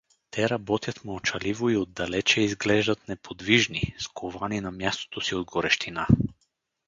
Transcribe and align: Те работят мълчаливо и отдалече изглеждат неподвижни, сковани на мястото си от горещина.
Те 0.31 0.49
работят 0.49 1.05
мълчаливо 1.05 1.69
и 1.69 1.77
отдалече 1.77 2.41
изглеждат 2.41 3.07
неподвижни, 3.07 3.95
сковани 3.99 4.61
на 4.61 4.71
мястото 4.71 5.21
си 5.21 5.35
от 5.35 5.45
горещина. 5.45 6.07